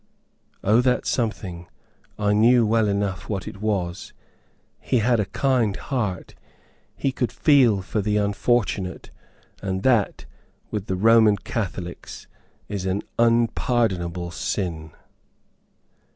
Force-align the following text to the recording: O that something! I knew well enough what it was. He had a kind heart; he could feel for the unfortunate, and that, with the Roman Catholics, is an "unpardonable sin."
O 0.63 0.81
that 0.81 1.05
something! 1.05 1.67
I 2.17 2.33
knew 2.33 2.65
well 2.65 2.87
enough 2.87 3.29
what 3.29 3.47
it 3.47 3.61
was. 3.61 4.13
He 4.79 4.97
had 4.97 5.19
a 5.19 5.25
kind 5.27 5.75
heart; 5.75 6.33
he 6.95 7.11
could 7.11 7.31
feel 7.31 7.83
for 7.83 8.01
the 8.01 8.17
unfortunate, 8.17 9.11
and 9.61 9.83
that, 9.83 10.25
with 10.71 10.87
the 10.87 10.95
Roman 10.95 11.37
Catholics, 11.37 12.25
is 12.67 12.87
an 12.87 13.03
"unpardonable 13.19 14.31
sin." 14.31 14.91